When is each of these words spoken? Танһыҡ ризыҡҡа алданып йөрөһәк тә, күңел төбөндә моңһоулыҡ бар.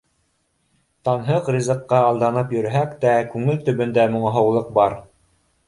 Танһыҡ 1.09 1.51
ризыҡҡа 1.57 1.99
алданып 2.07 2.55
йөрөһәк 2.57 2.97
тә, 3.05 3.13
күңел 3.37 3.63
төбөндә 3.71 4.09
моңһоулыҡ 4.17 4.77
бар. 4.83 5.01